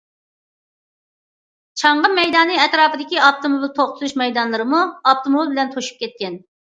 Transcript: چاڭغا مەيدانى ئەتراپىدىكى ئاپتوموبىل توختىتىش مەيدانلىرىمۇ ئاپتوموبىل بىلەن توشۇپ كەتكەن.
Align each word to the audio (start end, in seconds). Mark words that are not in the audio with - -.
چاڭغا 1.81 2.11
مەيدانى 2.19 2.57
ئەتراپىدىكى 2.63 3.21
ئاپتوموبىل 3.27 3.71
توختىتىش 3.79 4.17
مەيدانلىرىمۇ 4.25 4.81
ئاپتوموبىل 5.13 5.53
بىلەن 5.53 5.71
توشۇپ 5.77 6.03
كەتكەن. 6.05 6.41